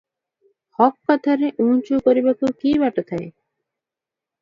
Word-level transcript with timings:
ହକ୍ 0.79 0.97
କଥାରେ 1.11 1.51
ଉଁ 1.67 1.77
ଚୁ 1.91 2.01
କରିବାକୁ 2.09 2.53
କି 2.65 2.75
ବାଟ 2.85 3.09
ଥାଏ? 3.13 3.33